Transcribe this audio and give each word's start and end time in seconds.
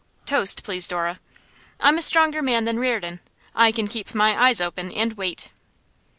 (Toast, 0.25 0.63
please, 0.63 0.87
Dora.) 0.87 1.19
I'm 1.79 1.99
a 1.99 2.01
stronger 2.01 2.41
man 2.41 2.65
than 2.65 2.79
Reardon; 2.79 3.19
I 3.53 3.71
can 3.71 3.87
keep 3.87 4.15
my 4.15 4.45
eyes 4.47 4.59
open, 4.59 4.91
and 4.91 5.13
wait. 5.13 5.49